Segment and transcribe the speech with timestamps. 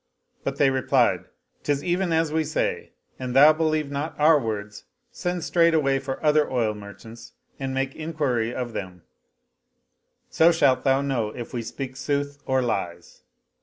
[0.43, 1.25] But they replied,"
[1.63, 6.49] 'Tis even as we say: an thou believe not our words send straightway for other
[6.51, 9.03] oil merchants and make inquiry of them,
[10.27, 13.21] so shalt thou know if we speak sooth or lies."